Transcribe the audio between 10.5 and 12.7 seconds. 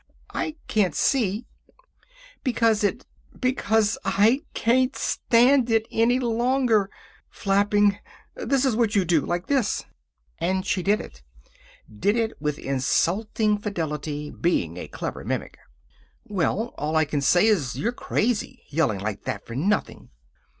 she did it. Did it with